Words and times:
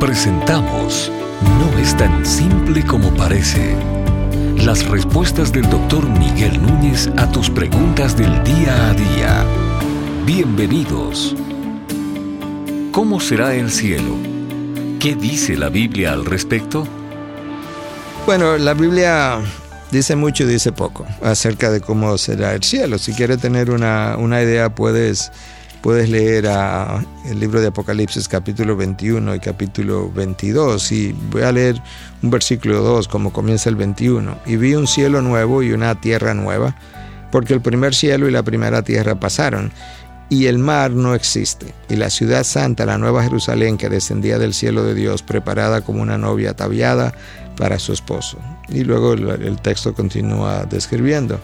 Presentamos 0.00 1.10
No 1.58 1.78
es 1.78 1.96
tan 1.96 2.26
simple 2.26 2.84
como 2.84 3.14
parece. 3.14 3.74
Las 4.58 4.86
respuestas 4.86 5.52
del 5.52 5.70
doctor 5.70 6.06
Miguel 6.06 6.60
Núñez 6.60 7.08
a 7.16 7.30
tus 7.32 7.48
preguntas 7.48 8.14
del 8.14 8.44
día 8.44 8.90
a 8.90 8.92
día. 8.92 9.44
Bienvenidos. 10.26 11.34
¿Cómo 12.92 13.20
será 13.20 13.54
el 13.54 13.70
cielo? 13.70 14.16
¿Qué 15.00 15.14
dice 15.14 15.56
la 15.56 15.70
Biblia 15.70 16.12
al 16.12 16.26
respecto? 16.26 16.86
Bueno, 18.26 18.58
la 18.58 18.74
Biblia 18.74 19.38
dice 19.90 20.14
mucho 20.14 20.44
y 20.44 20.48
dice 20.48 20.72
poco 20.72 21.06
acerca 21.22 21.70
de 21.70 21.80
cómo 21.80 22.18
será 22.18 22.52
el 22.54 22.62
cielo. 22.62 22.98
Si 22.98 23.14
quieres 23.14 23.38
tener 23.38 23.70
una, 23.70 24.16
una 24.18 24.42
idea, 24.42 24.68
puedes 24.68 25.32
puedes 25.86 26.10
leer 26.10 26.46
el 27.26 27.38
libro 27.38 27.60
de 27.60 27.68
Apocalipsis 27.68 28.26
capítulo 28.26 28.76
21 28.76 29.36
y 29.36 29.38
capítulo 29.38 30.10
22 30.10 30.90
y 30.90 31.14
voy 31.30 31.42
a 31.42 31.52
leer 31.52 31.80
un 32.24 32.30
versículo 32.30 32.82
2 32.82 33.06
como 33.06 33.32
comienza 33.32 33.68
el 33.68 33.76
21 33.76 34.36
y 34.46 34.56
vi 34.56 34.74
un 34.74 34.88
cielo 34.88 35.22
nuevo 35.22 35.62
y 35.62 35.70
una 35.70 35.94
tierra 36.00 36.34
nueva 36.34 36.74
porque 37.30 37.54
el 37.54 37.60
primer 37.60 37.94
cielo 37.94 38.26
y 38.26 38.32
la 38.32 38.42
primera 38.42 38.82
tierra 38.82 39.14
pasaron 39.14 39.70
y 40.28 40.46
el 40.46 40.58
mar 40.58 40.90
no 40.90 41.14
existe. 41.14 41.72
Y 41.88 41.94
la 41.94 42.10
ciudad 42.10 42.42
santa 42.42 42.84
la 42.84 42.98
nueva 42.98 43.22
Jerusalén 43.22 43.78
que 43.78 43.88
descendía 43.88 44.40
del 44.40 44.54
cielo 44.54 44.82
de 44.82 44.92
Dios 44.92 45.22
preparada 45.22 45.82
como 45.82 46.02
una 46.02 46.18
novia 46.18 46.50
ataviada 46.50 47.14
para 47.56 47.78
su 47.78 47.92
esposo. 47.92 48.38
Y 48.68 48.82
luego 48.82 49.12
el 49.12 49.60
texto 49.60 49.94
continúa 49.94 50.64
describiendo 50.64 51.38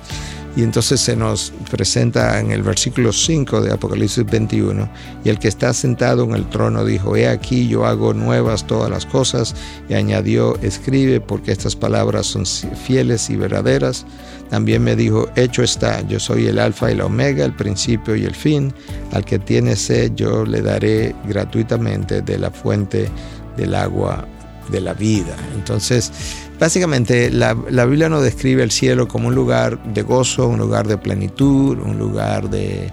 y 0.54 0.62
entonces 0.62 1.00
se 1.00 1.16
nos 1.16 1.52
presenta 1.70 2.38
en 2.38 2.50
el 2.50 2.62
versículo 2.62 3.12
5 3.12 3.62
de 3.62 3.72
Apocalipsis 3.72 4.24
21, 4.26 4.88
y 5.24 5.28
el 5.28 5.38
que 5.38 5.48
está 5.48 5.72
sentado 5.72 6.24
en 6.24 6.34
el 6.34 6.48
trono 6.48 6.84
dijo, 6.84 7.16
he 7.16 7.28
aquí 7.28 7.68
yo 7.68 7.86
hago 7.86 8.12
nuevas 8.12 8.66
todas 8.66 8.90
las 8.90 9.06
cosas, 9.06 9.54
y 9.88 9.94
añadió, 9.94 10.58
escribe 10.62 11.20
porque 11.20 11.52
estas 11.52 11.74
palabras 11.74 12.26
son 12.26 12.44
fieles 12.46 13.30
y 13.30 13.36
verdaderas. 13.36 14.04
También 14.50 14.84
me 14.84 14.96
dijo, 14.96 15.28
hecho 15.34 15.62
está, 15.62 16.06
yo 16.06 16.20
soy 16.20 16.46
el 16.46 16.58
alfa 16.58 16.92
y 16.92 16.96
la 16.96 17.06
omega, 17.06 17.44
el 17.44 17.54
principio 17.54 18.14
y 18.16 18.24
el 18.24 18.34
fin, 18.34 18.74
al 19.12 19.24
que 19.24 19.38
tiene 19.38 19.76
sed 19.76 20.12
yo 20.14 20.44
le 20.44 20.60
daré 20.60 21.14
gratuitamente 21.26 22.20
de 22.20 22.38
la 22.38 22.50
fuente 22.50 23.08
del 23.56 23.74
agua 23.74 24.26
de 24.70 24.80
la 24.80 24.94
vida. 24.94 25.36
Entonces, 25.54 26.12
básicamente 26.58 27.30
la, 27.30 27.54
Biblia 27.54 28.08
nos 28.08 28.22
describe 28.22 28.62
el 28.62 28.70
cielo 28.70 29.08
como 29.08 29.28
un 29.28 29.34
lugar 29.34 29.82
de 29.92 30.02
gozo, 30.02 30.48
un 30.48 30.58
lugar 30.58 30.86
de 30.86 30.98
plenitud, 30.98 31.78
un 31.78 31.98
lugar 31.98 32.50
de 32.50 32.90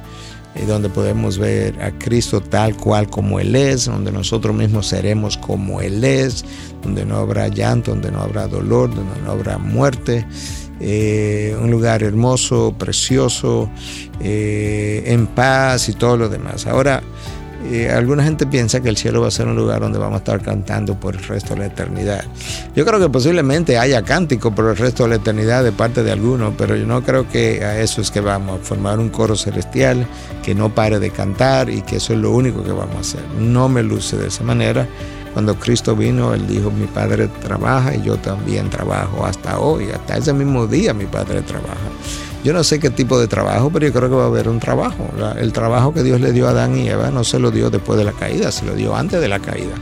eh, 0.56 0.66
donde 0.68 0.90
podemos 0.90 1.38
ver 1.38 1.82
a 1.82 1.92
Cristo 1.92 2.42
tal 2.42 2.76
cual 2.76 3.10
como 3.10 3.40
Él 3.40 3.56
es, 3.56 3.86
donde 3.86 4.12
nosotros 4.12 4.56
mismos 4.56 4.88
seremos 4.88 5.38
como 5.38 5.82
Él 5.82 6.04
es, 6.04 6.44
donde 6.82 7.06
no 7.06 7.18
habrá 7.18 7.48
llanto, 7.48 7.92
donde 7.92 8.12
no 8.12 8.22
habrá 8.22 8.48
dolor, 8.48 8.94
donde 8.94 9.22
no 9.22 9.32
habrá 9.32 9.58
muerte. 9.58 10.26
Eh, 10.82 11.58
un 11.62 11.70
lugar 11.70 12.04
hermoso, 12.04 12.74
precioso, 12.78 13.70
eh, 14.22 15.04
en 15.08 15.28
paz 15.28 15.90
y 15.90 15.94
todo 15.94 16.16
lo 16.16 16.30
demás. 16.30 16.66
Ahora, 16.68 17.04
eh, 17.66 17.90
alguna 17.90 18.24
gente 18.24 18.48
piensa 18.48 18.80
que 18.80 18.90
el 18.90 18.98
cielo 18.98 19.22
va 19.22 19.28
a 19.28 19.32
ser 19.32 19.48
un 19.48 19.56
lugar 19.56 19.82
donde 19.82 20.00
vamos 20.00 20.16
a 20.16 20.18
estar 20.20 20.42
cantando 20.42 21.00
por 21.00 21.16
el 21.16 21.24
resto 21.24 21.54
de 21.54 21.62
la 21.62 21.66
eternidad. 21.68 22.24
Yo 22.76 22.86
creo 22.86 23.00
que 23.00 23.10
posiblemente 23.10 23.78
haya 23.78 24.04
cántico 24.04 24.56
por 24.56 24.70
el 24.70 24.78
resto 24.78 25.04
de 25.04 25.10
la 25.10 25.16
eternidad 25.16 25.64
de 25.64 25.72
parte 25.72 26.04
de 26.04 26.12
algunos, 26.12 26.54
pero 26.58 26.76
yo 26.76 26.86
no 26.86 27.04
creo 27.04 27.28
que 27.28 27.64
a 27.64 27.80
eso 27.82 28.02
es 28.02 28.12
que 28.12 28.22
vamos, 28.22 28.62
a 28.62 28.64
formar 28.64 29.00
un 29.00 29.10
coro 29.10 29.36
celestial 29.36 30.06
que 30.44 30.56
no 30.56 30.74
pare 30.74 31.00
de 31.00 31.12
cantar 31.12 31.70
y 31.70 31.82
que 31.82 31.98
eso 31.98 32.14
es 32.14 32.20
lo 32.20 32.32
único 32.32 32.64
que 32.64 32.72
vamos 32.72 32.96
a 32.96 33.00
hacer. 33.00 33.22
No 33.40 33.68
me 33.68 33.84
luce 33.84 34.18
de 34.18 34.28
esa 34.28 34.44
manera. 34.44 34.88
Cuando 35.34 35.56
Cristo 35.56 35.96
vino, 35.96 36.34
Él 36.34 36.48
dijo, 36.48 36.72
mi 36.72 36.88
Padre 36.88 37.28
trabaja 37.42 37.96
y 37.96 38.02
yo 38.02 38.18
también 38.18 38.70
trabajo 38.70 39.26
hasta 39.26 39.60
hoy, 39.60 39.90
hasta 39.92 40.18
ese 40.18 40.34
mismo 40.34 40.66
día 40.66 40.94
mi 40.94 41.06
Padre 41.06 41.42
trabaja. 41.42 41.76
Yo 42.44 42.54
no 42.54 42.64
sé 42.64 42.80
qué 42.80 42.90
tipo 42.90 43.20
de 43.20 43.28
trabajo, 43.28 43.70
pero 43.70 43.88
yo 43.88 43.94
creo 43.94 44.10
que 44.10 44.16
va 44.16 44.24
a 44.24 44.28
haber 44.28 44.48
un 44.48 44.60
trabajo. 44.60 45.10
El 45.38 45.52
trabajo 45.52 45.94
que 45.94 46.04
Dios 46.04 46.22
le 46.22 46.32
dio 46.32 46.48
a 46.48 46.52
Adán 46.52 46.78
y 46.78 46.88
Eva 46.88 47.12
no 47.12 47.24
se 47.24 47.38
lo 47.38 47.52
dio 47.52 47.70
después 47.70 48.00
de 48.00 48.06
la 48.06 48.14
caída, 48.14 48.52
se 48.52 48.66
lo 48.66 48.76
dio 48.76 48.96
antes 48.96 49.20
de 49.20 49.28
la 49.28 49.40
caída. 49.40 49.76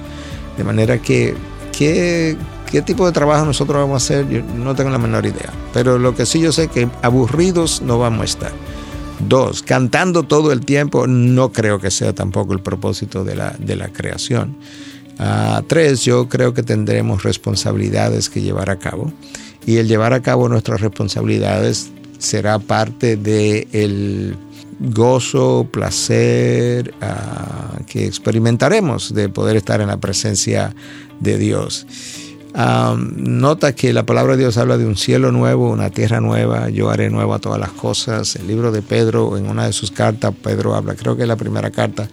De 0.57 0.63
manera 0.63 0.97
que, 0.97 1.35
¿qué, 1.77 2.35
qué 2.71 2.81
tipo 2.81 3.05
de 3.05 3.11
trabajo 3.11 3.45
nosotros 3.45 3.77
vamos 3.77 3.93
a 4.01 4.03
hacer? 4.03 4.27
Yo 4.27 4.41
no 4.55 4.73
tengo 4.73 4.89
la 4.89 4.97
menor 4.97 5.25
idea. 5.25 5.53
Pero 5.71 5.99
lo 5.99 6.15
que 6.15 6.25
sí 6.25 6.39
yo 6.39 6.51
sé 6.51 6.63
es 6.63 6.71
que 6.71 6.89
aburridos 7.03 7.83
no 7.83 7.99
vamos 7.99 8.21
a 8.21 8.25
estar. 8.25 8.51
Dos, 9.19 9.61
cantando 9.61 10.23
todo 10.23 10.51
el 10.51 10.65
tiempo 10.65 11.07
no 11.07 11.51
creo 11.51 11.79
que 11.79 11.91
sea 11.91 12.13
tampoco 12.13 12.53
el 12.53 12.59
propósito 12.59 13.23
de 13.23 13.35
la, 13.35 13.55
de 13.57 13.75
la 13.75 13.89
creación. 13.89 14.57
Ah, 15.19 15.63
tres, 15.67 16.03
yo 16.03 16.29
creo 16.29 16.53
que 16.53 16.63
tendremos 16.63 17.23
responsabilidades 17.23 18.29
que 18.29 18.41
llevar 18.41 18.69
a 18.69 18.77
cabo. 18.77 19.11
Y 19.65 19.77
el 19.77 19.87
llevar 19.87 20.13
a 20.13 20.21
cabo 20.21 20.47
nuestras 20.47 20.81
responsabilidades 20.81 21.91
será 22.19 22.59
parte 22.59 23.15
del 23.15 23.67
el 23.71 24.35
gozo, 24.79 25.67
placer 25.71 26.93
ah, 27.01 27.79
que 27.87 28.05
experimentaremos 28.05 29.13
de 29.13 29.29
poder 29.29 29.55
estar 29.55 29.81
en 29.81 29.87
la 29.87 29.97
presencia 29.97 30.75
de 31.19 31.37
Dios 31.37 31.87
nota 32.57 33.75
que 33.75 33.93
la 33.93 34.03
palabra 34.03 34.33
de 34.33 34.39
Dios 34.39 34.57
habla 34.57 34.79
de 34.79 34.85
un 34.85 34.97
cielo 34.97 35.31
nuevo, 35.31 35.69
una 35.69 35.91
tierra 35.91 36.21
nueva, 36.21 36.69
yo 36.69 36.89
haré 36.89 37.11
nueva 37.11 37.37
todas 37.37 37.59
las 37.59 37.71
cosas. 37.71 38.35
El 38.35 38.47
libro 38.47 38.71
de 38.71 38.81
Pedro, 38.81 39.37
en 39.37 39.47
una 39.47 39.67
de 39.67 39.73
sus 39.73 39.91
cartas, 39.91 40.33
Pedro 40.41 40.73
habla, 40.73 40.95
creo 40.95 41.15
que 41.15 41.21
es 41.21 41.27
la 41.27 41.35
primera 41.35 41.69
carta, 41.69 42.09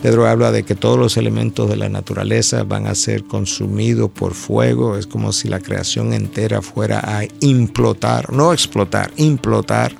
Pedro 0.00 0.28
habla 0.28 0.52
de 0.52 0.62
que 0.62 0.76
todos 0.76 0.98
los 0.98 1.16
elementos 1.16 1.68
de 1.68 1.76
la 1.76 1.88
naturaleza 1.88 2.62
van 2.62 2.86
a 2.86 2.94
ser 2.94 3.24
consumidos 3.24 4.08
por 4.10 4.34
fuego. 4.34 4.96
Es 4.96 5.08
como 5.08 5.32
si 5.32 5.48
la 5.48 5.58
creación 5.58 6.12
entera 6.12 6.62
fuera 6.62 7.00
a 7.02 7.24
implotar, 7.40 8.32
no 8.32 8.52
explotar, 8.52 9.10
implotar. 9.16 9.92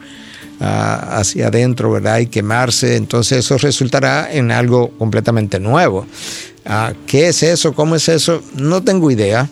Ah, 0.60 1.18
hacia 1.20 1.46
adentro, 1.46 1.92
¿verdad? 1.92 2.18
Y 2.18 2.26
quemarse, 2.26 2.96
entonces 2.96 3.38
eso 3.38 3.58
resultará 3.58 4.28
en 4.32 4.50
algo 4.50 4.90
completamente 4.98 5.60
nuevo. 5.60 6.04
Ah, 6.66 6.94
¿Qué 7.06 7.28
es 7.28 7.44
eso? 7.44 7.72
¿Cómo 7.74 7.94
es 7.94 8.08
eso? 8.08 8.42
No 8.56 8.82
tengo 8.82 9.08
idea. 9.12 9.48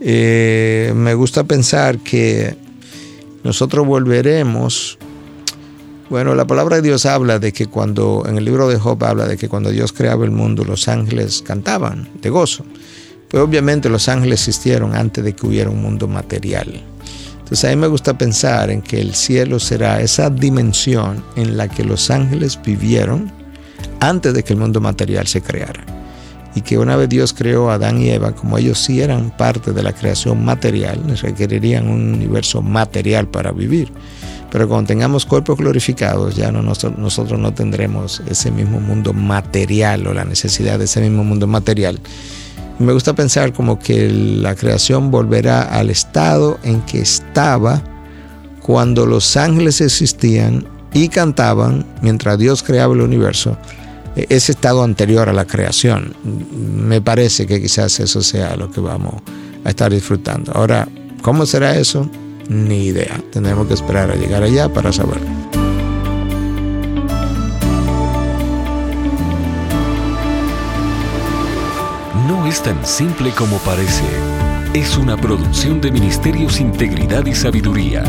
Eh, 0.00 0.92
me 0.94 1.14
gusta 1.14 1.44
pensar 1.44 1.98
que 1.98 2.56
nosotros 3.44 3.86
volveremos. 3.86 4.98
Bueno, 6.10 6.34
la 6.34 6.46
palabra 6.46 6.76
de 6.76 6.82
Dios 6.82 7.06
habla 7.06 7.38
de 7.38 7.52
que 7.52 7.66
cuando, 7.66 8.24
en 8.26 8.36
el 8.36 8.44
libro 8.44 8.68
de 8.68 8.78
Job 8.78 9.02
habla 9.04 9.26
de 9.26 9.36
que 9.36 9.48
cuando 9.48 9.70
Dios 9.70 9.92
creaba 9.92 10.24
el 10.24 10.30
mundo, 10.30 10.64
los 10.64 10.88
ángeles 10.88 11.42
cantaban 11.42 12.08
de 12.20 12.30
gozo. 12.30 12.64
Pues 13.28 13.42
obviamente 13.42 13.88
los 13.88 14.08
ángeles 14.08 14.40
existieron 14.40 14.94
antes 14.94 15.24
de 15.24 15.34
que 15.34 15.46
hubiera 15.46 15.70
un 15.70 15.82
mundo 15.82 16.06
material. 16.06 16.82
Entonces 17.38 17.64
a 17.64 17.68
mí 17.68 17.76
me 17.76 17.86
gusta 17.86 18.16
pensar 18.16 18.70
en 18.70 18.82
que 18.82 19.00
el 19.00 19.14
cielo 19.14 19.58
será 19.58 20.00
esa 20.00 20.30
dimensión 20.30 21.24
en 21.36 21.56
la 21.56 21.68
que 21.68 21.84
los 21.84 22.10
ángeles 22.10 22.60
vivieron 22.64 23.32
antes 24.00 24.34
de 24.34 24.42
que 24.42 24.52
el 24.52 24.58
mundo 24.58 24.80
material 24.80 25.26
se 25.26 25.40
creara 25.40 25.95
y 26.56 26.62
que 26.62 26.78
una 26.78 26.96
vez 26.96 27.10
Dios 27.10 27.34
creó 27.34 27.70
a 27.70 27.74
Adán 27.74 28.00
y 28.00 28.08
Eva, 28.08 28.32
como 28.32 28.56
ellos 28.56 28.78
sí 28.78 29.02
eran 29.02 29.30
parte 29.30 29.72
de 29.72 29.82
la 29.82 29.92
creación 29.92 30.42
material, 30.42 30.98
requerirían 31.20 31.86
un 31.86 32.14
universo 32.14 32.62
material 32.62 33.28
para 33.28 33.52
vivir. 33.52 33.92
Pero 34.50 34.66
cuando 34.66 34.88
tengamos 34.88 35.26
cuerpos 35.26 35.58
glorificados, 35.58 36.34
ya 36.34 36.50
no, 36.50 36.62
nosotros 36.62 37.38
no 37.38 37.52
tendremos 37.52 38.22
ese 38.26 38.50
mismo 38.50 38.80
mundo 38.80 39.12
material 39.12 40.06
o 40.06 40.14
la 40.14 40.24
necesidad 40.24 40.78
de 40.78 40.86
ese 40.86 41.02
mismo 41.02 41.24
mundo 41.24 41.46
material. 41.46 42.00
Me 42.78 42.94
gusta 42.94 43.14
pensar 43.14 43.52
como 43.52 43.78
que 43.78 44.08
la 44.08 44.54
creación 44.54 45.10
volverá 45.10 45.60
al 45.60 45.90
estado 45.90 46.58
en 46.62 46.80
que 46.82 47.00
estaba 47.00 47.82
cuando 48.62 49.04
los 49.04 49.36
ángeles 49.36 49.82
existían 49.82 50.66
y 50.94 51.10
cantaban 51.10 51.84
mientras 52.00 52.38
Dios 52.38 52.62
creaba 52.62 52.94
el 52.94 53.02
universo 53.02 53.58
ese 54.16 54.52
estado 54.52 54.82
anterior 54.82 55.28
a 55.28 55.32
la 55.32 55.44
creación. 55.44 56.14
Me 56.24 57.00
parece 57.00 57.46
que 57.46 57.60
quizás 57.60 58.00
eso 58.00 58.22
sea 58.22 58.56
lo 58.56 58.70
que 58.70 58.80
vamos 58.80 59.14
a 59.64 59.68
estar 59.68 59.92
disfrutando. 59.92 60.52
Ahora, 60.54 60.88
¿cómo 61.22 61.44
será 61.44 61.76
eso? 61.76 62.08
Ni 62.48 62.86
idea. 62.86 63.20
Tendremos 63.30 63.66
que 63.68 63.74
esperar 63.74 64.10
a 64.10 64.14
llegar 64.14 64.42
allá 64.42 64.72
para 64.72 64.92
saberlo. 64.92 65.26
No 72.26 72.46
es 72.46 72.62
tan 72.62 72.84
simple 72.86 73.30
como 73.32 73.58
parece. 73.58 74.04
Es 74.72 74.96
una 74.96 75.16
producción 75.16 75.80
de 75.80 75.90
Ministerios 75.90 76.60
Integridad 76.60 77.26
y 77.26 77.34
Sabiduría. 77.34 78.04